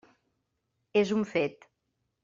[1.03, 1.73] És un fet.